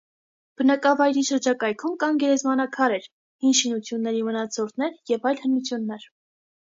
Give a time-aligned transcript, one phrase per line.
[0.59, 3.05] Բնակավայրի շրջակայքում կան գերեզմանաքարեր,
[3.45, 6.07] հին շինությունների մնացորդներ և այլ հնություններ։